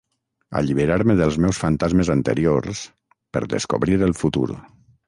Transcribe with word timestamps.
Alliberar-me 0.61 1.17
dels 1.19 1.37
meus 1.45 1.59
fantasmes 1.65 2.11
anteriors, 2.17 2.83
per 3.39 3.47
descobrir 3.57 4.05
el 4.11 4.21
futur. 4.25 4.49